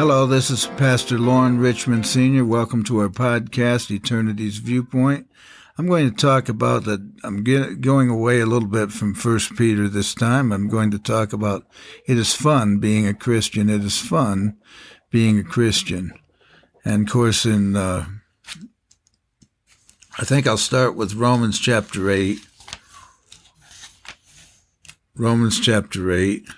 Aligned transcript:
Hello, 0.00 0.24
this 0.24 0.48
is 0.48 0.64
Pastor 0.78 1.18
Loren 1.18 1.58
Richmond 1.58 2.06
Sr. 2.06 2.42
Welcome 2.42 2.82
to 2.84 3.00
our 3.00 3.10
podcast, 3.10 3.94
Eternity's 3.94 4.56
Viewpoint. 4.56 5.28
I'm 5.76 5.86
going 5.86 6.08
to 6.08 6.16
talk 6.16 6.48
about 6.48 6.84
that. 6.84 7.06
I'm 7.22 7.44
get, 7.44 7.82
going 7.82 8.08
away 8.08 8.40
a 8.40 8.46
little 8.46 8.66
bit 8.66 8.92
from 8.92 9.12
First 9.12 9.56
Peter 9.56 9.88
this 9.88 10.14
time. 10.14 10.52
I'm 10.52 10.70
going 10.70 10.90
to 10.92 10.98
talk 10.98 11.34
about 11.34 11.66
it 12.06 12.16
is 12.16 12.32
fun 12.34 12.78
being 12.78 13.06
a 13.06 13.12
Christian. 13.12 13.68
It 13.68 13.84
is 13.84 13.98
fun 13.98 14.56
being 15.10 15.38
a 15.38 15.44
Christian. 15.44 16.14
And 16.82 17.06
of 17.06 17.12
course, 17.12 17.44
in 17.44 17.76
uh, 17.76 18.06
I 20.18 20.24
think 20.24 20.46
I'll 20.46 20.56
start 20.56 20.96
with 20.96 21.12
Romans 21.12 21.58
chapter 21.58 22.08
8. 22.08 22.38
Romans 25.14 25.60
chapter 25.60 26.10
8. 26.10 26.48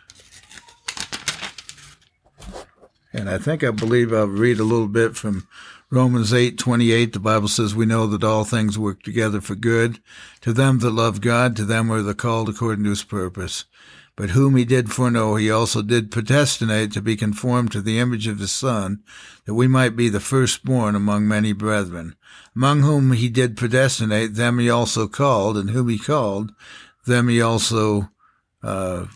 And 3.12 3.28
I 3.28 3.38
think 3.38 3.62
I 3.62 3.70
believe 3.70 4.12
I'll 4.12 4.26
read 4.26 4.58
a 4.58 4.64
little 4.64 4.88
bit 4.88 5.16
from 5.16 5.46
Romans 5.90 6.32
8:28 6.32 7.12
the 7.12 7.20
Bible 7.20 7.48
says 7.48 7.74
we 7.74 7.84
know 7.84 8.06
that 8.06 8.24
all 8.24 8.44
things 8.44 8.78
work 8.78 9.02
together 9.02 9.40
for 9.40 9.54
good 9.54 10.00
to 10.40 10.52
them 10.52 10.78
that 10.78 10.90
love 10.90 11.20
God 11.20 11.54
to 11.56 11.64
them 11.64 11.92
are 11.92 12.00
the 12.00 12.14
called 12.14 12.48
according 12.48 12.84
to 12.84 12.90
his 12.90 13.04
purpose 13.04 13.66
but 14.14 14.30
whom 14.30 14.56
he 14.56 14.64
did 14.64 14.92
foreknow, 14.92 15.36
he 15.36 15.50
also 15.50 15.80
did 15.80 16.10
predestinate 16.10 16.92
to 16.92 17.00
be 17.00 17.16
conformed 17.16 17.72
to 17.72 17.80
the 17.80 17.98
image 17.98 18.26
of 18.26 18.38
his 18.38 18.52
Son, 18.52 19.02
that 19.46 19.54
we 19.54 19.66
might 19.66 19.96
be 19.96 20.08
the 20.08 20.20
firstborn 20.20 20.94
among 20.94 21.26
many 21.26 21.52
brethren. 21.52 22.14
Among 22.54 22.82
whom 22.82 23.12
he 23.12 23.30
did 23.30 23.56
predestinate, 23.56 24.34
them 24.34 24.58
he 24.58 24.68
also 24.68 25.08
called, 25.08 25.56
and 25.56 25.70
whom 25.70 25.88
he 25.88 25.98
called, 25.98 26.52
them 27.06 27.28
he 27.28 27.40
also 27.40 28.10
uh, 28.62 29.06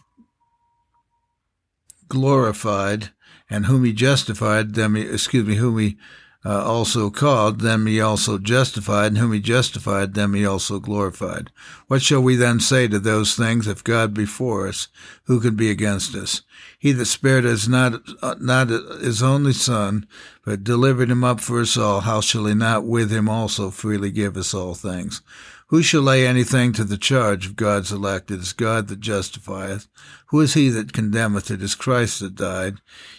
glorified, 2.08 3.10
and 3.48 3.66
whom 3.66 3.84
he 3.84 3.92
justified, 3.92 4.74
them 4.74 4.94
he, 4.94 5.02
excuse 5.02 5.46
me, 5.46 5.56
whom 5.56 5.78
he 5.78 5.96
uh, 6.44 6.64
also 6.64 7.10
called, 7.10 7.60
them 7.60 7.86
he 7.86 8.00
also 8.00 8.38
justified, 8.38 9.08
and 9.08 9.18
whom 9.18 9.32
he 9.32 9.40
justified, 9.40 10.14
them 10.14 10.34
he 10.34 10.46
also 10.46 10.78
glorified. 10.78 11.50
What 11.88 12.02
shall 12.02 12.20
we 12.20 12.36
then 12.36 12.60
say 12.60 12.86
to 12.88 13.00
those 13.00 13.34
things? 13.34 13.66
If 13.66 13.82
God 13.82 14.14
be 14.14 14.26
for 14.26 14.68
us, 14.68 14.88
who 15.24 15.40
can 15.40 15.56
be 15.56 15.70
against 15.70 16.14
us? 16.14 16.42
He 16.78 16.92
that 16.92 17.06
spared 17.06 17.46
us 17.46 17.66
not, 17.66 18.02
uh, 18.22 18.34
not 18.38 18.68
his 18.68 19.22
only 19.22 19.52
son, 19.52 20.06
but 20.44 20.64
delivered 20.64 21.10
him 21.10 21.24
up 21.24 21.40
for 21.40 21.60
us 21.60 21.76
all, 21.76 22.00
how 22.00 22.20
shall 22.20 22.46
he 22.46 22.54
not 22.54 22.84
with 22.84 23.10
him 23.10 23.28
also 23.28 23.70
freely 23.70 24.10
give 24.10 24.36
us 24.36 24.52
all 24.52 24.74
things? 24.74 25.22
Who 25.68 25.82
shall 25.82 26.02
lay 26.02 26.24
anything 26.24 26.72
to 26.74 26.84
the 26.84 26.96
charge 26.96 27.44
of 27.44 27.56
God's 27.56 27.90
elect? 27.90 28.30
It 28.30 28.38
is 28.38 28.52
God 28.52 28.86
that 28.86 29.00
justifieth. 29.00 29.88
Who 30.26 30.40
is 30.40 30.54
he 30.54 30.68
that 30.68 30.92
condemneth? 30.92 31.50
It 31.50 31.60
is 31.60 31.74
Christ 31.74 32.20
that 32.20 32.36
died, 32.36 32.76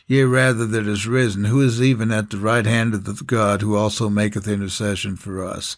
yea, 0.08 0.24
rather 0.24 0.66
that 0.66 0.88
is 0.88 1.06
risen, 1.06 1.46
who 1.46 1.60
is 1.60 1.82
even 1.82 2.10
at 2.10 2.30
the 2.30 2.38
right 2.38 2.66
hand 2.66 2.94
of 2.94 3.04
the 3.04 3.22
God, 3.26 3.62
who 3.62 3.76
also 3.76 4.10
maketh 4.10 4.48
intercession 4.48 5.18
for 5.18 5.44
us. 5.44 5.76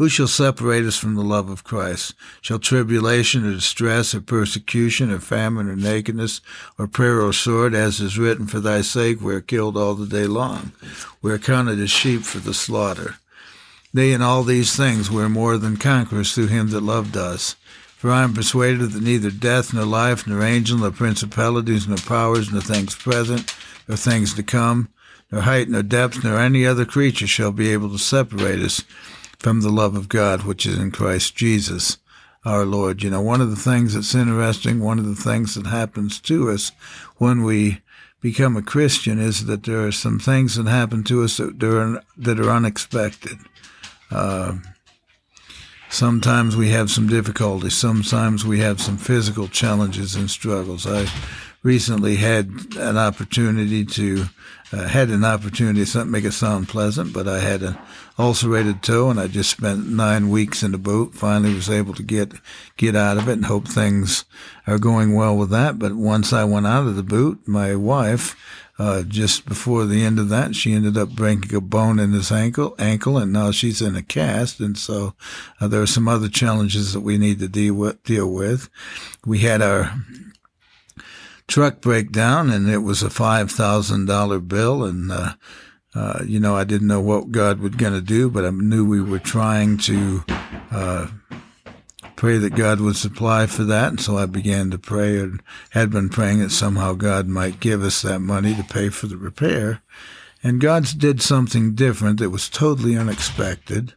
Who 0.00 0.08
shall 0.08 0.28
separate 0.28 0.86
us 0.86 0.96
from 0.96 1.14
the 1.14 1.22
love 1.22 1.50
of 1.50 1.62
Christ? 1.62 2.14
Shall 2.40 2.58
tribulation 2.58 3.44
or 3.44 3.52
distress 3.52 4.14
or 4.14 4.22
persecution 4.22 5.10
or 5.10 5.18
famine 5.18 5.68
or 5.68 5.76
nakedness 5.76 6.40
or 6.78 6.86
prayer 6.86 7.20
or 7.20 7.34
sword, 7.34 7.74
as 7.74 8.00
is 8.00 8.18
written, 8.18 8.46
for 8.46 8.60
thy 8.60 8.80
sake 8.80 9.20
we 9.20 9.34
are 9.34 9.42
killed 9.42 9.76
all 9.76 9.94
the 9.94 10.06
day 10.06 10.26
long. 10.26 10.72
We 11.20 11.30
are 11.32 11.38
counted 11.38 11.78
as 11.80 11.90
sheep 11.90 12.22
for 12.22 12.38
the 12.38 12.54
slaughter. 12.54 13.16
They 13.92 14.12
in 14.12 14.22
all 14.22 14.42
these 14.42 14.74
things 14.74 15.10
were 15.10 15.28
more 15.28 15.58
than 15.58 15.76
conquerors 15.76 16.34
through 16.34 16.46
him 16.46 16.70
that 16.70 16.80
loved 16.80 17.14
us. 17.14 17.56
For 17.98 18.10
I 18.10 18.22
am 18.22 18.32
persuaded 18.32 18.92
that 18.92 19.02
neither 19.02 19.30
death, 19.30 19.74
nor 19.74 19.84
life, 19.84 20.26
nor 20.26 20.42
angel, 20.42 20.78
nor 20.78 20.92
principalities, 20.92 21.86
nor 21.86 21.98
powers, 21.98 22.50
nor 22.50 22.62
things 22.62 22.94
present, 22.94 23.54
nor 23.86 23.98
things 23.98 24.32
to 24.32 24.42
come, 24.42 24.88
nor 25.30 25.42
height, 25.42 25.68
nor 25.68 25.82
depth, 25.82 26.24
nor 26.24 26.38
any 26.38 26.64
other 26.64 26.86
creature 26.86 27.26
shall 27.26 27.52
be 27.52 27.70
able 27.70 27.90
to 27.90 27.98
separate 27.98 28.60
us 28.60 28.82
from 29.40 29.62
the 29.62 29.70
love 29.70 29.96
of 29.96 30.08
God 30.08 30.44
which 30.44 30.66
is 30.66 30.78
in 30.78 30.92
Christ 30.92 31.34
Jesus 31.34 31.96
our 32.44 32.64
Lord. 32.64 33.02
You 33.02 33.10
know, 33.10 33.20
one 33.20 33.40
of 33.40 33.50
the 33.50 33.56
things 33.56 33.94
that's 33.94 34.14
interesting, 34.14 34.80
one 34.80 34.98
of 34.98 35.06
the 35.06 35.14
things 35.14 35.54
that 35.54 35.66
happens 35.66 36.20
to 36.20 36.50
us 36.50 36.72
when 37.16 37.42
we 37.42 37.80
become 38.20 38.56
a 38.56 38.62
Christian 38.62 39.18
is 39.18 39.46
that 39.46 39.64
there 39.64 39.86
are 39.86 39.92
some 39.92 40.18
things 40.18 40.56
that 40.56 40.66
happen 40.66 41.02
to 41.04 41.24
us 41.24 41.38
that 41.38 41.62
are, 41.62 42.02
that 42.18 42.38
are 42.38 42.50
unexpected. 42.50 43.38
Uh, 44.10 44.58
sometimes 45.88 46.54
we 46.54 46.68
have 46.70 46.90
some 46.90 47.08
difficulties. 47.08 47.74
Sometimes 47.74 48.44
we 48.44 48.60
have 48.60 48.80
some 48.80 48.98
physical 48.98 49.48
challenges 49.48 50.14
and 50.16 50.30
struggles. 50.30 50.86
I 50.86 51.06
recently 51.62 52.16
had 52.16 52.50
an 52.76 52.96
opportunity 52.96 53.84
to 53.84 54.26
uh, 54.72 54.86
had 54.86 55.08
an 55.08 55.24
opportunity 55.24 55.84
to 55.84 56.04
make 56.04 56.24
it 56.24 56.32
sound 56.32 56.68
pleasant, 56.68 57.12
but 57.12 57.26
I 57.26 57.40
had 57.40 57.62
an 57.62 57.76
ulcerated 58.18 58.82
toe, 58.82 59.10
and 59.10 59.18
I 59.18 59.26
just 59.26 59.50
spent 59.50 59.88
nine 59.88 60.30
weeks 60.30 60.62
in 60.62 60.70
the 60.70 60.78
boot. 60.78 61.14
Finally, 61.14 61.54
was 61.54 61.68
able 61.68 61.94
to 61.94 62.02
get 62.02 62.32
get 62.76 62.94
out 62.94 63.18
of 63.18 63.28
it, 63.28 63.32
and 63.32 63.46
hope 63.46 63.66
things 63.66 64.24
are 64.66 64.78
going 64.78 65.14
well 65.14 65.36
with 65.36 65.50
that. 65.50 65.78
But 65.78 65.94
once 65.94 66.32
I 66.32 66.44
went 66.44 66.66
out 66.66 66.86
of 66.86 66.96
the 66.96 67.02
boot, 67.02 67.46
my 67.46 67.74
wife 67.74 68.36
uh, 68.80 69.02
just 69.02 69.44
before 69.44 69.84
the 69.84 70.02
end 70.02 70.18
of 70.18 70.30
that, 70.30 70.54
she 70.54 70.72
ended 70.72 70.96
up 70.96 71.10
breaking 71.10 71.54
a 71.54 71.60
bone 71.60 71.98
in 71.98 72.12
his 72.12 72.32
ankle, 72.32 72.74
ankle, 72.78 73.18
and 73.18 73.30
now 73.30 73.50
she's 73.50 73.82
in 73.82 73.94
a 73.94 74.02
cast. 74.02 74.58
And 74.58 74.78
so 74.78 75.12
uh, 75.60 75.68
there 75.68 75.82
are 75.82 75.86
some 75.86 76.08
other 76.08 76.30
challenges 76.30 76.94
that 76.94 77.00
we 77.00 77.18
need 77.18 77.40
to 77.40 77.48
deal 77.48 77.74
with. 77.74 78.02
Deal 78.04 78.32
with. 78.32 78.70
We 79.26 79.40
had 79.40 79.60
our 79.60 79.92
truck 81.50 81.80
breakdown, 81.80 82.48
and 82.48 82.70
it 82.70 82.78
was 82.78 83.02
a 83.02 83.10
five 83.10 83.50
thousand 83.50 84.06
dollar 84.06 84.38
bill, 84.38 84.84
and 84.84 85.10
uh, 85.10 85.34
uh, 85.94 86.20
you 86.24 86.40
know 86.40 86.56
I 86.56 86.64
didn't 86.64 86.88
know 86.88 87.00
what 87.00 87.32
God 87.32 87.60
was 87.60 87.74
going 87.74 87.92
to 87.92 88.00
do, 88.00 88.30
but 88.30 88.46
I 88.46 88.50
knew 88.50 88.86
we 88.86 89.02
were 89.02 89.18
trying 89.18 89.76
to 89.78 90.24
uh, 90.70 91.08
pray 92.16 92.38
that 92.38 92.54
God 92.54 92.80
would 92.80 92.96
supply 92.96 93.46
for 93.46 93.64
that. 93.64 93.88
And 93.88 94.00
so 94.00 94.16
I 94.16 94.26
began 94.26 94.70
to 94.70 94.78
pray 94.78 95.18
and 95.18 95.42
had 95.70 95.90
been 95.90 96.08
praying 96.08 96.38
that 96.40 96.50
somehow 96.50 96.92
God 96.92 97.26
might 97.26 97.60
give 97.60 97.82
us 97.82 98.02
that 98.02 98.20
money 98.20 98.54
to 98.54 98.62
pay 98.62 98.88
for 98.88 99.06
the 99.06 99.16
repair. 99.16 99.82
And 100.42 100.60
God 100.60 100.86
did 100.98 101.20
something 101.20 101.74
different 101.74 102.18
that 102.20 102.30
was 102.30 102.48
totally 102.48 102.96
unexpected. 102.96 103.94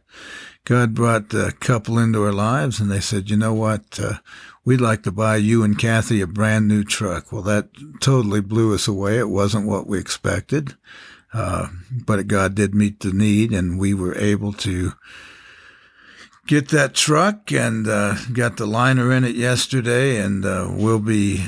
God 0.64 0.94
brought 0.94 1.34
a 1.34 1.52
couple 1.60 1.98
into 1.98 2.24
our 2.24 2.32
lives 2.32 2.80
and 2.80 2.90
they 2.90 3.00
said, 3.00 3.28
you 3.28 3.36
know 3.36 3.52
what? 3.52 4.00
Uh, 4.00 4.14
we'd 4.64 4.80
like 4.80 5.02
to 5.04 5.12
buy 5.12 5.36
you 5.36 5.62
and 5.62 5.78
Kathy 5.78 6.20
a 6.20 6.26
brand 6.26 6.68
new 6.68 6.84
truck. 6.84 7.32
Well, 7.32 7.42
that 7.42 7.68
totally 8.00 8.40
blew 8.40 8.74
us 8.74 8.88
away. 8.88 9.18
It 9.18 9.28
wasn't 9.28 9.66
what 9.66 9.86
we 9.86 9.98
expected. 9.98 10.74
Uh, 11.32 11.68
but 11.90 12.28
God 12.28 12.54
did 12.54 12.74
meet 12.74 13.00
the 13.00 13.12
need 13.12 13.52
and 13.52 13.78
we 13.78 13.92
were 13.92 14.16
able 14.16 14.52
to 14.52 14.92
get 16.46 16.68
that 16.68 16.94
truck 16.94 17.52
and 17.52 17.88
uh, 17.88 18.14
got 18.32 18.56
the 18.56 18.66
liner 18.66 19.12
in 19.12 19.24
it 19.24 19.34
yesterday, 19.34 20.18
and 20.18 20.44
uh, 20.44 20.68
we'll 20.70 20.98
be 20.98 21.44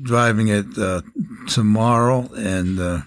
driving 0.00 0.48
it 0.48 0.66
uh, 0.78 1.02
tomorrow. 1.48 2.28
And 2.34 2.78
uh, 2.78 3.00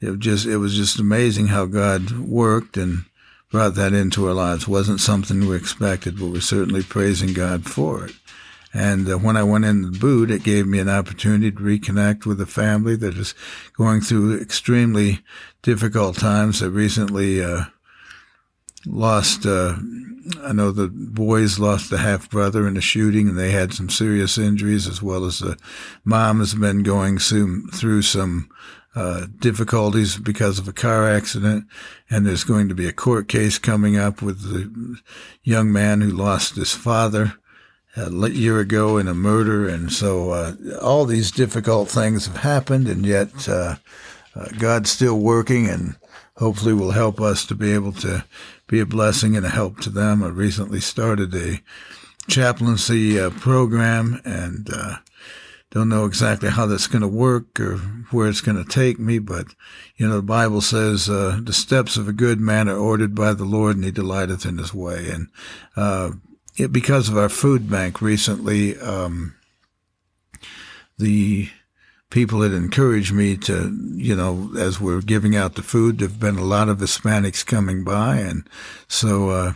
it 0.00 0.18
just 0.18 0.46
it 0.46 0.58
was 0.58 0.74
just 0.74 0.98
amazing 0.98 1.48
how 1.48 1.66
God 1.66 2.10
worked 2.18 2.76
and 2.76 3.04
brought 3.50 3.74
that 3.74 3.92
into 3.92 4.26
our 4.26 4.34
lives. 4.34 4.62
It 4.62 4.68
wasn't 4.68 5.00
something 5.00 5.46
we 5.46 5.56
expected, 5.56 6.18
but 6.18 6.28
we're 6.28 6.40
certainly 6.40 6.82
praising 6.82 7.32
God 7.32 7.64
for 7.64 8.06
it. 8.06 8.14
And 8.74 9.08
uh, 9.08 9.18
when 9.18 9.36
I 9.36 9.42
went 9.42 9.64
in 9.64 9.82
the 9.82 9.98
boot, 9.98 10.30
it 10.30 10.42
gave 10.42 10.66
me 10.66 10.78
an 10.78 10.88
opportunity 10.88 11.50
to 11.50 11.58
reconnect 11.58 12.24
with 12.24 12.40
a 12.40 12.46
family 12.46 12.96
that 12.96 13.18
is 13.18 13.34
going 13.76 14.00
through 14.00 14.40
extremely 14.40 15.20
difficult 15.60 16.16
times. 16.16 16.62
I 16.62 16.66
recently 16.66 17.42
uh, 17.44 17.64
lost 18.86 19.44
uh, 19.44 19.76
I 20.42 20.52
know 20.52 20.70
the 20.70 20.88
boys 20.88 21.58
lost 21.58 21.92
a 21.92 21.98
half 21.98 22.30
brother 22.30 22.68
in 22.68 22.76
a 22.76 22.80
shooting 22.80 23.28
and 23.28 23.38
they 23.38 23.50
had 23.50 23.74
some 23.74 23.90
serious 23.90 24.38
injuries, 24.38 24.86
as 24.86 25.02
well 25.02 25.24
as 25.24 25.40
the 25.40 25.56
mom 26.04 26.38
has 26.38 26.54
been 26.54 26.82
going 26.82 27.18
through 27.18 28.02
some 28.02 28.48
uh, 28.94 29.26
difficulties 29.38 30.16
because 30.16 30.58
of 30.58 30.68
a 30.68 30.72
car 30.72 31.08
accident. 31.08 31.64
And 32.08 32.26
there's 32.26 32.44
going 32.44 32.68
to 32.68 32.74
be 32.74 32.86
a 32.86 32.92
court 32.92 33.28
case 33.28 33.58
coming 33.58 33.96
up 33.96 34.22
with 34.22 34.42
the 34.42 35.00
young 35.42 35.72
man 35.72 36.00
who 36.00 36.10
lost 36.10 36.56
his 36.56 36.72
father. 36.72 37.34
A 37.96 38.10
year 38.30 38.58
ago 38.58 38.96
in 38.96 39.08
a 39.08 39.14
murder, 39.14 39.68
and 39.68 39.92
so 39.92 40.30
uh, 40.30 40.54
all 40.80 41.04
these 41.04 41.30
difficult 41.30 41.88
things 41.88 42.26
have 42.26 42.38
happened, 42.38 42.88
and 42.88 43.04
yet 43.04 43.48
uh, 43.48 43.76
uh, 44.34 44.48
God's 44.58 44.90
still 44.90 45.18
working, 45.18 45.68
and 45.68 45.96
hopefully 46.36 46.72
will 46.72 46.92
help 46.92 47.20
us 47.20 47.44
to 47.46 47.54
be 47.54 47.72
able 47.72 47.92
to 47.92 48.24
be 48.66 48.80
a 48.80 48.86
blessing 48.86 49.36
and 49.36 49.44
a 49.44 49.50
help 49.50 49.80
to 49.80 49.90
them. 49.90 50.22
I 50.22 50.28
recently 50.28 50.80
started 50.80 51.34
a 51.34 51.60
chaplaincy 52.28 53.20
uh, 53.20 53.28
program, 53.30 54.22
and 54.24 54.68
uh, 54.72 54.96
don't 55.70 55.90
know 55.90 56.06
exactly 56.06 56.48
how 56.48 56.64
that's 56.64 56.86
going 56.86 57.02
to 57.02 57.08
work 57.08 57.60
or 57.60 57.76
where 58.10 58.28
it's 58.28 58.40
going 58.40 58.62
to 58.62 58.70
take 58.70 58.98
me, 58.98 59.18
but 59.18 59.48
you 59.96 60.08
know 60.08 60.16
the 60.16 60.22
Bible 60.22 60.62
says 60.62 61.10
uh, 61.10 61.40
the 61.42 61.52
steps 61.52 61.98
of 61.98 62.08
a 62.08 62.12
good 62.14 62.40
man 62.40 62.70
are 62.70 62.78
ordered 62.78 63.14
by 63.14 63.34
the 63.34 63.44
Lord, 63.44 63.76
and 63.76 63.84
He 63.84 63.90
delighteth 63.90 64.46
in 64.46 64.56
His 64.56 64.72
way, 64.72 65.10
and 65.10 65.28
it, 66.62 66.72
because 66.72 67.08
of 67.08 67.16
our 67.16 67.28
food 67.28 67.70
bank 67.70 68.00
recently, 68.00 68.78
um, 68.80 69.34
the 70.98 71.48
people 72.10 72.40
that 72.40 72.52
encouraged 72.52 73.12
me 73.12 73.36
to, 73.38 73.76
you 73.94 74.14
know, 74.14 74.52
as 74.58 74.80
we're 74.80 75.00
giving 75.00 75.34
out 75.34 75.54
the 75.54 75.62
food, 75.62 75.98
there've 75.98 76.20
been 76.20 76.36
a 76.36 76.44
lot 76.44 76.68
of 76.68 76.78
Hispanics 76.78 77.44
coming 77.44 77.84
by. 77.84 78.16
And 78.16 78.48
so, 78.86 79.30
uh, 79.30 79.52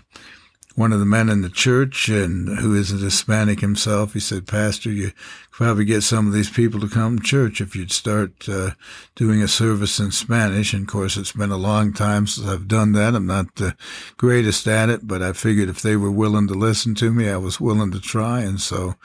one 0.76 0.92
of 0.92 1.00
the 1.00 1.06
men 1.06 1.30
in 1.30 1.40
the 1.40 1.48
church 1.48 2.08
and 2.10 2.58
who 2.58 2.74
is 2.74 2.92
a 2.92 2.96
Hispanic 2.96 3.60
himself, 3.60 4.12
he 4.12 4.20
said, 4.20 4.46
Pastor, 4.46 4.90
you 4.90 5.06
could 5.06 5.14
probably 5.50 5.86
get 5.86 6.02
some 6.02 6.26
of 6.26 6.34
these 6.34 6.50
people 6.50 6.78
to 6.80 6.88
come 6.88 7.18
to 7.18 7.24
church 7.24 7.62
if 7.62 7.74
you'd 7.74 7.90
start 7.90 8.46
uh, 8.46 8.72
doing 9.14 9.42
a 9.42 9.48
service 9.48 9.98
in 9.98 10.12
Spanish. 10.12 10.74
And 10.74 10.82
of 10.82 10.88
course, 10.88 11.16
it's 11.16 11.32
been 11.32 11.50
a 11.50 11.56
long 11.56 11.94
time 11.94 12.26
since 12.26 12.46
I've 12.46 12.68
done 12.68 12.92
that. 12.92 13.14
I'm 13.14 13.26
not 13.26 13.54
the 13.54 13.74
greatest 14.18 14.68
at 14.68 14.90
it, 14.90 15.08
but 15.08 15.22
I 15.22 15.32
figured 15.32 15.70
if 15.70 15.80
they 15.80 15.96
were 15.96 16.10
willing 16.10 16.46
to 16.48 16.54
listen 16.54 16.94
to 16.96 17.10
me, 17.10 17.30
I 17.30 17.38
was 17.38 17.58
willing 17.58 17.90
to 17.92 18.00
try. 18.00 18.42
And 18.42 18.60
so 18.60 18.96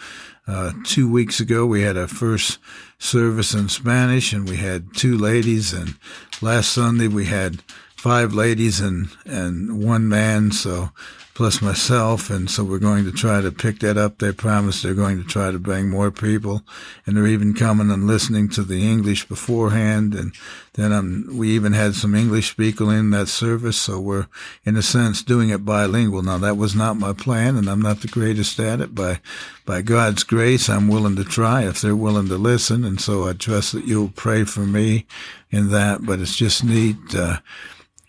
uh, 0.47 0.73
two 0.83 1.09
weeks 1.09 1.39
ago, 1.39 1.65
we 1.65 1.83
had 1.83 1.95
our 1.95 2.09
first 2.09 2.59
service 2.99 3.53
in 3.53 3.69
Spanish 3.69 4.33
and 4.33 4.47
we 4.47 4.57
had 4.57 4.93
two 4.93 5.17
ladies. 5.17 5.71
And 5.71 5.95
last 6.41 6.73
Sunday, 6.73 7.07
we 7.07 7.27
had 7.27 7.61
five 7.95 8.33
ladies 8.33 8.81
and, 8.81 9.07
and 9.25 9.81
one 9.81 10.09
man. 10.09 10.51
So 10.51 10.89
plus 11.33 11.61
myself. 11.61 12.29
And 12.29 12.49
so 12.49 12.63
we're 12.63 12.79
going 12.79 13.05
to 13.05 13.11
try 13.11 13.41
to 13.41 13.51
pick 13.51 13.79
that 13.79 13.97
up. 13.97 14.17
They 14.17 14.31
promised 14.31 14.83
they're 14.83 14.93
going 14.93 15.17
to 15.21 15.27
try 15.27 15.51
to 15.51 15.59
bring 15.59 15.89
more 15.89 16.11
people 16.11 16.63
and 17.05 17.15
they're 17.15 17.27
even 17.27 17.53
coming 17.53 17.89
and 17.89 18.07
listening 18.07 18.49
to 18.49 18.63
the 18.63 18.89
English 18.89 19.27
beforehand. 19.27 20.13
And 20.13 20.33
then 20.73 20.91
um, 20.91 21.29
we 21.31 21.51
even 21.51 21.73
had 21.73 21.95
some 21.95 22.15
English 22.15 22.57
people 22.57 22.89
in 22.89 23.11
that 23.11 23.27
service. 23.27 23.77
So 23.77 23.99
we're 23.99 24.27
in 24.65 24.75
a 24.75 24.81
sense 24.81 25.23
doing 25.23 25.49
it 25.49 25.65
bilingual. 25.65 26.21
Now 26.21 26.37
that 26.39 26.57
was 26.57 26.75
not 26.75 26.97
my 26.97 27.13
plan 27.13 27.55
and 27.55 27.69
I'm 27.69 27.81
not 27.81 28.01
the 28.01 28.07
greatest 28.07 28.59
at 28.59 28.81
it. 28.81 28.93
By, 28.93 29.21
by 29.65 29.81
God's 29.81 30.23
grace, 30.23 30.69
I'm 30.69 30.87
willing 30.87 31.15
to 31.15 31.23
try 31.23 31.63
if 31.63 31.81
they're 31.81 31.95
willing 31.95 32.27
to 32.27 32.37
listen. 32.37 32.83
And 32.83 32.99
so 32.99 33.27
I 33.27 33.33
trust 33.33 33.71
that 33.71 33.85
you'll 33.85 34.09
pray 34.09 34.43
for 34.43 34.61
me 34.61 35.05
in 35.49 35.69
that, 35.71 36.05
but 36.05 36.19
it's 36.19 36.35
just 36.35 36.63
neat. 36.63 36.97
Uh, 37.15 37.37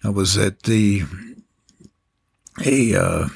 I 0.04 0.08
was 0.08 0.36
at 0.36 0.64
the 0.64 1.04
a 2.60 2.94
uh, 2.94 3.28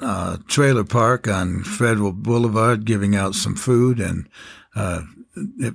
uh, 0.00 0.36
trailer 0.46 0.84
park 0.84 1.28
on 1.28 1.62
Federal 1.62 2.12
Boulevard 2.12 2.84
giving 2.84 3.14
out 3.14 3.34
some 3.34 3.54
food 3.54 4.00
and 4.00 4.28
uh, 4.74 5.02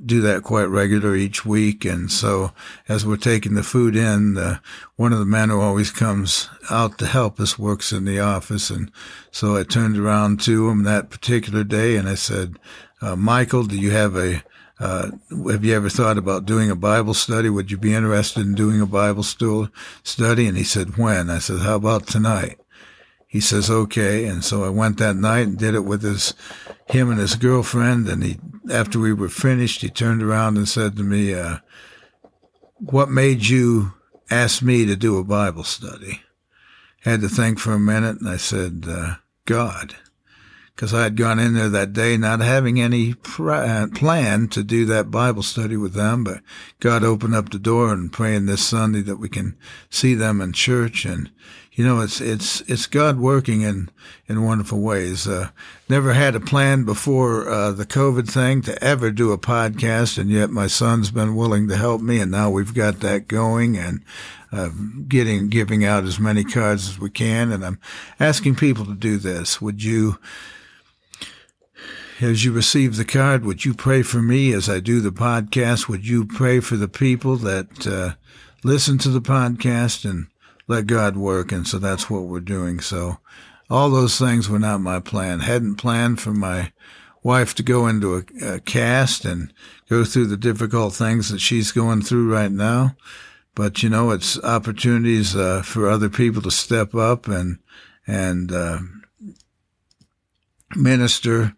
do 0.06 0.22
that 0.22 0.44
quite 0.44 0.66
regular 0.66 1.16
each 1.16 1.46
week. 1.46 1.86
And 1.86 2.12
so 2.12 2.52
as 2.88 3.06
we're 3.06 3.18
taking 3.18 3.54
the 3.54 3.64
food 3.64 3.96
in, 3.96 4.38
uh, 4.38 4.60
one 4.96 5.14
of 5.14 5.20
the 5.20 5.26
men 5.26 5.50
who 5.50 5.62
always 5.62 5.92
comes 5.92 6.50
out 6.70 6.98
to 6.98 7.06
help 7.06 7.40
us 7.40 7.60
works 7.60 7.92
in 7.92 8.06
the 8.06 8.20
office. 8.20 8.70
And 8.70 8.92
so 9.32 9.56
I 9.56 9.64
turned 9.64 9.98
around 9.98 10.42
to 10.42 10.70
him 10.70 10.84
that 10.84 11.10
particular 11.10 11.64
day 11.64 11.96
and 11.96 12.08
I 12.08 12.16
said, 12.16 12.58
uh, 13.02 13.16
Michael, 13.16 13.64
do 13.64 13.78
you 13.78 13.92
have 13.92 14.16
a 14.16 14.44
uh, 14.84 15.12
have 15.50 15.64
you 15.64 15.74
ever 15.74 15.88
thought 15.88 16.18
about 16.18 16.46
doing 16.46 16.70
a 16.70 16.76
Bible 16.76 17.14
study? 17.14 17.50
Would 17.50 17.72
you 17.72 17.78
be 17.78 17.94
interested 17.94 18.42
in 18.42 18.54
doing 18.54 18.82
a 18.82 18.86
Bible 18.86 19.24
study? 19.24 20.48
And 20.48 20.58
he 20.58 20.66
said, 20.66 20.98
when? 20.98 21.30
I 21.30 21.40
said, 21.40 21.60
how 21.60 21.76
about 21.76 22.06
tonight? 22.06 22.60
He 23.26 23.40
says, 23.40 23.70
okay. 23.70 24.26
And 24.26 24.44
so 24.44 24.66
I 24.66 24.70
went 24.70 24.98
that 24.98 25.16
night 25.16 25.48
and 25.48 25.58
did 25.58 25.74
it 25.74 25.86
with 25.86 26.04
his, 26.04 26.34
him 26.88 27.10
and 27.10 27.18
his 27.18 27.36
girlfriend. 27.36 28.10
And 28.10 28.24
he, 28.24 28.40
after 28.70 29.00
we 29.00 29.14
were 29.14 29.30
finished, 29.30 29.84
he 29.84 29.90
turned 29.90 30.22
around 30.22 30.58
and 30.58 30.68
said 30.68 30.98
to 30.98 31.04
me, 31.04 31.34
uh, 31.34 31.60
what 32.76 33.10
made 33.10 33.46
you 33.48 33.94
ask 34.30 34.62
me 34.62 34.86
to 34.86 34.98
do 34.98 35.18
a 35.18 35.24
Bible 35.24 35.64
study? 35.64 36.20
I 37.06 37.12
Had 37.12 37.22
to 37.22 37.30
think 37.30 37.58
for 37.58 37.72
a 37.72 37.80
minute 37.80 38.20
and 38.20 38.28
I 38.28 38.38
said, 38.38 38.84
uh, 38.86 39.16
God 39.46 39.96
because 40.76 40.94
I 40.94 41.04
had 41.04 41.16
gone 41.16 41.38
in 41.38 41.54
there 41.54 41.70
that 41.70 41.94
day 41.94 42.18
not 42.18 42.40
having 42.40 42.82
any 42.82 43.14
uh, 43.40 43.88
plan 43.94 44.48
to 44.50 44.64
do 44.64 44.86
that 44.86 45.12
Bible 45.12 45.44
study 45.44 45.78
with 45.78 45.94
them, 45.94 46.24
but 46.24 46.42
God 46.80 47.04
opened 47.04 47.36
up 47.36 47.50
the 47.50 47.60
door 47.60 47.94
and 47.94 48.12
praying 48.12 48.48
this 48.48 48.66
Sunday 48.66 49.02
that 49.02 49.18
we 49.18 49.30
can 49.30 49.56
see 49.92 50.16
them 50.16 50.42
in 50.42 50.52
church. 50.52 51.06
And, 51.06 51.30
you 51.74 51.86
know, 51.86 52.02
it's, 52.02 52.20
it's, 52.20 52.62
it's 52.62 52.88
God 52.88 53.20
working 53.20 53.62
in, 53.62 53.92
in 54.28 54.44
wonderful 54.44 54.82
ways. 54.82 55.28
Uh, 55.28 55.50
never 55.90 56.14
had 56.14 56.36
a 56.36 56.40
plan 56.40 56.86
before, 56.86 57.48
uh, 57.48 57.72
the 57.72 57.86
COVID 57.86 58.28
thing 58.28 58.64
to 58.64 58.84
ever 58.84 59.12
do 59.12 59.32
a 59.32 59.38
podcast. 59.38 60.18
And 60.18 60.32
yet 60.32 60.50
my 60.50 60.66
son's 60.66 61.12
been 61.12 61.36
willing 61.36 61.68
to 61.68 61.78
help 61.78 62.02
me. 62.02 62.20
And 62.20 62.32
now 62.32 62.50
we've 62.50 62.74
got 62.74 63.00
that 63.02 63.28
going 63.28 63.78
and, 63.78 64.04
uh, 64.52 64.70
getting, 65.08 65.50
giving 65.50 65.86
out 65.86 66.04
as 66.04 66.20
many 66.20 66.44
cards 66.44 66.90
as 66.90 67.00
we 67.00 67.12
can. 67.12 67.52
And 67.52 67.64
I'm 67.64 67.80
asking 68.20 68.56
people 68.56 68.86
to 68.86 68.96
do 68.96 69.18
this. 69.18 69.62
Would 69.62 69.84
you, 69.84 70.18
as 72.24 72.46
you 72.46 72.52
receive 72.52 72.96
the 72.96 73.06
card, 73.06 73.46
would 73.46 73.66
you 73.66 73.74
pray 73.74 74.02
for 74.02 74.22
me 74.22 74.54
as 74.54 74.70
I 74.70 74.80
do 74.80 75.02
the 75.02 75.12
podcast? 75.12 75.90
Would 75.90 76.08
you 76.08 76.26
pray 76.26 76.60
for 76.60 76.78
the 76.78 76.88
people 76.88 77.36
that 77.38 77.86
uh, 77.86 78.16
listen 78.64 78.98
to 79.00 79.10
the 79.10 79.22
podcast 79.22 80.10
and 80.10 80.28
let 80.68 80.88
God 80.88 81.18
work? 81.18 81.52
And 81.52 81.68
so 81.68 81.78
that's 81.78 82.10
what 82.10 82.24
we're 82.24 82.40
doing. 82.40 82.80
So 82.80 83.18
all 83.70 83.90
those 83.90 84.18
things 84.18 84.50
were 84.50 84.60
not 84.60 84.80
my 84.80 85.00
plan. 85.00 85.42
Hadn't 85.42 85.76
planned 85.76 86.22
for 86.22 86.34
my 86.34 86.72
wife 87.24 87.56
to 87.56 87.64
go 87.64 87.88
into 87.88 88.16
a, 88.16 88.56
a 88.56 88.60
cast 88.62 89.26
and 89.26 89.54
go 89.90 90.06
through 90.06 90.28
the 90.28 90.38
difficult 90.38 90.94
things 90.94 91.30
that 91.30 91.40
she's 91.40 91.72
going 91.72 92.02
through 92.02 92.32
right 92.32 92.52
now. 92.52 92.96
But 93.56 93.84
you 93.84 93.90
know, 93.90 94.12
it's 94.12 94.40
opportunities 94.40 95.36
uh, 95.36 95.62
for 95.62 95.90
other 95.90 96.10
people 96.10 96.42
to 96.42 96.52
step 96.52 96.96
up 96.96 97.28
and 97.28 97.60
and 98.08 98.52
uh, 98.52 98.80
minister 100.76 101.56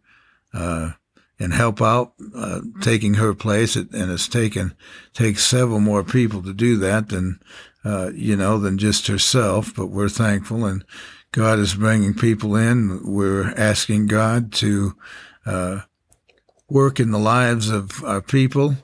uh, 0.56 0.92
and 1.38 1.54
help 1.54 1.82
out, 1.82 2.14
uh, 2.34 2.62
taking 2.82 3.16
her 3.16 3.34
place. 3.34 3.76
It, 3.76 3.92
and 3.92 4.10
it's 4.10 4.28
taken, 4.28 4.74
takes 5.14 5.44
several 5.44 5.80
more 5.80 6.04
people 6.04 6.42
to 6.44 6.54
do 6.54 6.78
that 6.78 7.10
than, 7.10 7.40
uh, 7.84 8.12
you 8.16 8.36
know, 8.36 8.58
than 8.58 8.78
just 8.78 9.08
herself. 9.08 9.74
But 9.76 9.88
we're 9.88 10.10
thankful 10.10 10.66
and 10.66 10.86
God 11.34 11.60
is 11.60 11.76
bringing 11.76 12.14
people 12.14 12.56
in. 12.56 13.02
We're 13.04 13.54
asking 13.58 14.08
God 14.08 14.54
to, 14.54 14.96
uh, 15.46 15.82
work 16.70 17.00
in 17.00 17.12
the 17.12 17.20
lives 17.20 17.70
of 17.70 18.04
our 18.04 18.22
people 18.22 18.78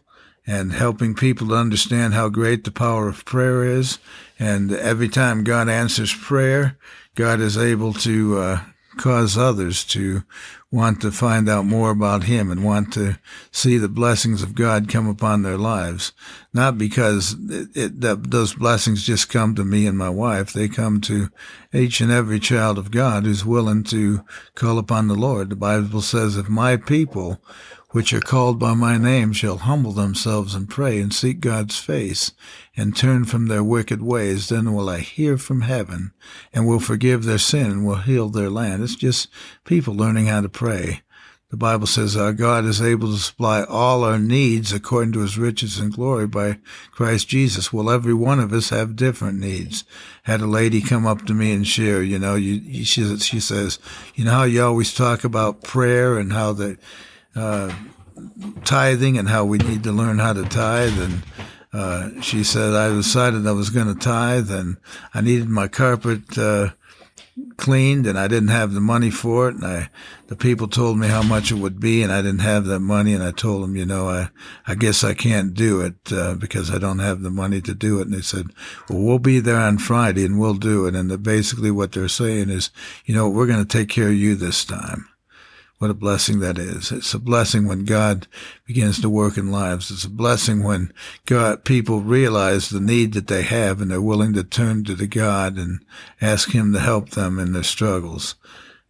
and 0.46 0.74
helping 0.74 1.14
people 1.14 1.48
to 1.48 1.56
understand 1.56 2.14
how 2.14 2.30
great 2.30 2.64
the 2.64 2.72
power 2.72 3.08
of 3.08 3.26
prayer 3.26 3.64
is. 3.64 4.00
And 4.40 4.72
every 4.72 5.08
time 5.08 5.44
God 5.44 5.70
answers 5.70 6.14
prayer, 6.14 6.78
God 7.16 7.40
is 7.40 7.58
able 7.58 7.94
to 7.94 8.38
uh, 8.40 8.62
cause 8.98 9.38
others 9.38 9.84
to 9.86 10.24
want 10.72 11.02
to 11.02 11.12
find 11.12 11.50
out 11.50 11.66
more 11.66 11.92
about 11.92 12.24
Him 12.24 12.50
and 12.50 12.64
want 12.64 12.94
to 12.94 13.20
see 13.52 13.78
the 13.78 13.90
blessings 13.90 14.42
of 14.42 14.56
God 14.56 14.88
come 14.88 15.08
upon 15.08 15.44
their 15.44 15.58
lives. 15.58 16.14
Not 16.54 16.78
because 16.78 17.36
it, 17.50 17.70
it, 17.76 18.32
those 18.32 18.54
blessings 18.54 19.06
just 19.06 19.30
come 19.30 19.54
to 19.56 19.66
me 19.66 19.86
and 19.86 19.98
my 19.98 20.10
wife. 20.10 20.54
They 20.54 20.70
come 20.70 21.02
to 21.02 21.30
each 21.74 22.02
and 22.02 22.12
every 22.12 22.40
child 22.40 22.78
of 22.78 22.92
God 22.92 23.24
who's 23.24 23.46
willing 23.46 23.84
to 23.86 24.24
call 24.56 24.78
upon 24.78 25.08
the 25.08 25.16
Lord. 25.16 25.50
The 25.50 25.56
Bible 25.56 26.02
says, 26.02 26.36
if 26.38 26.50
my 26.50 26.78
people 26.78 27.42
which 27.92 28.14
are 28.14 28.22
called 28.22 28.58
by 28.58 28.74
my 28.74 28.98
name 28.98 29.34
shall 29.34 29.58
humble 29.58 29.92
themselves 29.92 30.56
and 30.56 30.70
pray 30.70 31.00
and 31.00 31.14
seek 31.14 31.40
God's 31.42 31.78
face 31.78 32.32
and 32.76 32.96
turn 32.96 33.26
from 33.26 33.48
their 33.48 33.64
wicked 33.64 34.02
ways, 34.02 34.50
then 34.50 34.74
will 34.74 34.90
I 34.90 35.00
hear 35.00 35.38
from 35.38 35.62
heaven 35.62 36.14
and 36.54 36.66
will 36.66 36.80
forgive 36.80 37.24
their 37.24 37.38
sin 37.38 37.70
and 37.70 37.86
will 37.86 37.98
heal 37.98 38.30
their 38.30 38.50
land. 38.50 38.84
It's 38.84 38.96
just 38.96 39.28
people 39.66 39.94
learning 39.94 40.28
how 40.28 40.42
to 40.42 40.50
pray. 40.50 41.02
The 41.52 41.58
Bible 41.58 41.86
says 41.86 42.16
our 42.16 42.32
God 42.32 42.64
is 42.64 42.82
able 42.82 43.12
to 43.12 43.18
supply 43.18 43.64
all 43.64 44.06
our 44.06 44.18
needs 44.18 44.72
according 44.72 45.12
to 45.14 45.20
his 45.20 45.38
riches 45.38 45.80
and 45.80 45.94
glory 45.94 46.26
by 46.26 46.60
Christ 46.92 47.28
Jesus. 47.28 47.74
Well, 47.74 47.90
every 47.92 48.14
one 48.14 48.40
of 48.40 48.54
us 48.54 48.70
have 48.70 48.96
different 48.96 49.38
needs. 49.38 49.84
Had 50.24 50.40
a 50.40 50.48
lady 50.48 50.80
come 50.80 51.06
up 51.06 51.26
to 51.26 51.34
me 51.34 51.52
and 51.52 51.68
share, 51.68 52.02
you 52.02 52.18
know, 52.18 52.36
you, 52.36 52.86
she, 52.86 53.18
she 53.18 53.42
says, 53.42 53.80
you 54.16 54.24
know 54.24 54.32
how 54.32 54.44
you 54.44 54.64
always 54.64 54.94
talk 54.94 55.26
about 55.26 55.62
prayer 55.62 56.18
and 56.18 56.32
how 56.32 56.54
the, 56.54 56.78
uh, 57.36 57.76
tithing 58.64 59.18
and 59.18 59.28
how 59.28 59.44
we 59.44 59.58
need 59.58 59.84
to 59.84 59.92
learn 59.92 60.20
how 60.20 60.32
to 60.32 60.46
tithe. 60.46 60.98
And 60.98 61.24
uh, 61.74 62.22
she 62.22 62.46
said, 62.46 62.74
I 62.74 62.96
decided 62.96 63.46
I 63.46 63.52
was 63.52 63.72
going 63.72 63.94
to 63.94 64.00
tithe 64.00 64.50
and 64.52 64.78
I 65.14 65.20
needed 65.20 65.50
my 65.50 65.68
carpet 65.68 66.38
uh, 66.38 66.70
cleaned 67.62 68.08
and 68.08 68.20
I 68.20 68.28
didn't 68.28 68.50
have 68.50 68.74
the 68.74 68.82
money 68.82 69.10
for 69.10 69.48
it. 69.48 69.56
And 69.56 69.66
I, 69.66 69.90
the 70.28 70.36
people 70.36 70.68
told 70.68 70.98
me 70.98 71.08
how 71.08 71.22
much 71.22 71.52
it 71.52 71.56
would 71.56 71.80
be 71.80 72.02
and 72.04 72.12
I 72.12 72.22
didn't 72.22 72.40
have 72.40 72.66
that 72.66 72.80
money. 72.82 73.14
And 73.14 73.24
I 73.24 73.32
told 73.32 73.64
them, 73.64 73.78
you 73.78 73.86
know, 73.86 74.10
I, 74.10 74.30
I 74.68 74.76
guess 74.76 75.04
I 75.04 75.14
can't 75.14 75.54
do 75.54 75.80
it, 75.80 76.12
uh, 76.12 76.36
because 76.36 76.70
I 76.70 76.80
don't 76.80 77.00
have 77.00 77.22
the 77.22 77.30
money 77.30 77.62
to 77.62 77.74
do 77.74 78.00
it. 78.00 78.08
And 78.08 78.14
they 78.14 78.22
said, 78.22 78.48
well, 78.90 79.00
we'll 79.00 79.20
be 79.20 79.40
there 79.40 79.60
on 79.60 79.78
Friday 79.78 80.26
and 80.26 80.40
we'll 80.40 80.56
do 80.56 80.88
it. 80.88 80.96
And 80.96 81.10
the, 81.10 81.18
basically 81.18 81.72
what 81.72 81.92
they're 81.94 82.08
saying 82.10 82.50
is, 82.50 82.72
you 83.06 83.16
know, 83.16 83.30
we're 83.30 83.48
going 83.48 83.66
to 83.66 83.78
take 83.78 83.90
care 83.90 84.10
of 84.10 84.16
you 84.16 84.36
this 84.36 84.66
time. 84.66 85.08
What 85.82 85.90
a 85.90 85.96
blessing 85.96 86.42
that 86.42 86.60
is. 86.60 86.92
It's 86.92 87.16
a 87.16 87.20
blessing 87.20 87.66
when 87.66 87.86
God 87.86 88.28
begins 88.68 89.02
to 89.02 89.10
work 89.10 89.36
in 89.36 89.52
lives. 89.52 89.90
It's 89.90 90.04
a 90.04 90.12
blessing 90.12 90.62
when 90.62 90.94
God, 91.26 91.66
people 91.66 92.02
realize 92.02 92.70
the 92.70 92.80
need 92.80 93.14
that 93.14 93.26
they 93.26 93.42
have 93.42 93.82
and 93.82 93.90
they're 93.90 94.00
willing 94.00 94.34
to 94.34 94.44
turn 94.44 94.84
to 94.84 94.94
the 94.94 95.08
God 95.08 95.58
and 95.58 95.84
ask 96.22 96.52
Him 96.52 96.72
to 96.74 96.80
help 96.80 97.10
them 97.10 97.40
in 97.40 97.54
their 97.54 97.64
struggles. 97.64 98.36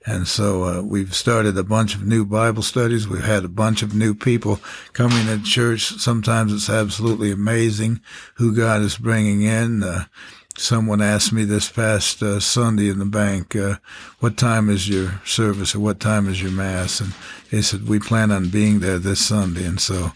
And 0.06 0.28
so 0.28 0.66
uh, 0.66 0.82
we've 0.82 1.16
started 1.16 1.58
a 1.58 1.64
bunch 1.64 1.96
of 1.96 2.06
new 2.06 2.26
Bible 2.26 2.62
studies. 2.62 3.08
We've 3.08 3.24
had 3.24 3.46
a 3.46 3.48
bunch 3.48 3.84
of 3.84 3.96
new 3.96 4.14
people 4.14 4.60
coming 4.92 5.28
to 5.28 5.42
church. 5.42 5.94
Sometimes 5.94 6.52
it's 6.52 6.70
absolutely 6.70 7.32
amazing 7.32 8.02
who 8.36 8.54
God 8.54 8.82
is 8.82 8.98
bringing 8.98 9.44
in. 9.44 9.82
Uh, 9.82 10.04
Someone 10.62 11.02
asked 11.02 11.34
me 11.34 11.44
this 11.44 11.72
past 11.72 12.22
uh, 12.22 12.40
Sunday 12.40 12.88
in 12.88 13.00
the 13.00 13.06
bank, 13.06 13.56
uh, 13.56 13.78
what 14.20 14.38
time 14.38 14.70
is 14.70 14.88
your 14.88 15.20
service 15.26 15.74
or 15.74 15.80
what 15.80 16.00
time 16.00 16.30
is 16.30 16.40
your 16.40 16.52
mass? 16.52 17.00
And 17.02 17.14
they 17.50 17.64
said, 17.64 17.90
we 17.90 17.98
plan 17.98 18.30
on 18.32 18.50
being 18.50 18.80
there 18.80 19.00
this 19.00 19.26
Sunday. 19.26 19.66
And 19.66 19.82
so, 19.82 20.12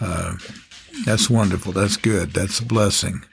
uh, 0.00 0.36
that's 1.04 1.28
wonderful. 1.28 1.72
That's 1.72 1.98
good. 1.98 2.32
That's 2.32 2.60
a 2.60 2.64
blessing. 2.64 3.26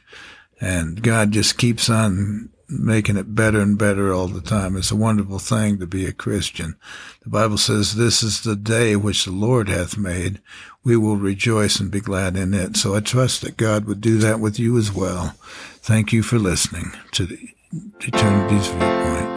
And 0.59 1.01
God 1.01 1.31
just 1.31 1.57
keeps 1.57 1.89
on 1.89 2.49
making 2.69 3.17
it 3.17 3.33
better 3.33 3.61
and 3.61 3.77
better 3.77 4.13
all 4.13 4.27
the 4.27 4.41
time. 4.41 4.75
It's 4.75 4.91
a 4.91 4.95
wonderful 4.95 5.39
thing 5.39 5.79
to 5.79 5.87
be 5.87 6.05
a 6.05 6.11
Christian. 6.11 6.75
The 7.23 7.29
Bible 7.29 7.57
says, 7.57 7.95
this 7.95 8.21
is 8.21 8.41
the 8.41 8.55
day 8.55 8.95
which 8.95 9.25
the 9.25 9.31
Lord 9.31 9.69
hath 9.69 9.97
made. 9.97 10.41
We 10.83 10.97
will 10.97 11.17
rejoice 11.17 11.79
and 11.79 11.91
be 11.91 12.01
glad 12.01 12.35
in 12.35 12.53
it. 12.53 12.77
So 12.77 12.95
I 12.95 12.99
trust 12.99 13.41
that 13.41 13.57
God 13.57 13.85
would 13.85 14.01
do 14.01 14.17
that 14.19 14.39
with 14.39 14.59
you 14.59 14.77
as 14.77 14.91
well. 14.91 15.35
Thank 15.81 16.11
you 16.11 16.23
for 16.23 16.39
listening 16.39 16.91
to 17.13 17.25
the 17.25 17.39
Eternity's 18.01 18.67
Viewpoint. 18.67 19.36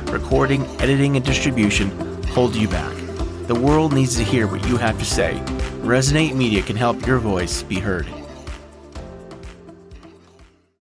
recording, 0.11 0.65
editing, 0.81 1.15
and 1.15 1.25
distribution 1.25 1.89
hold 2.27 2.55
you 2.55 2.67
back. 2.67 2.95
The 3.47 3.55
world 3.55 3.93
needs 3.93 4.15
to 4.17 4.23
hear 4.23 4.47
what 4.47 4.67
you 4.67 4.77
have 4.77 4.99
to 4.99 5.05
say. 5.05 5.41
Resonate 5.81 6.35
Media 6.35 6.61
can 6.61 6.75
help 6.75 7.05
your 7.07 7.17
voice 7.17 7.63
be 7.63 7.79
heard. 7.79 8.07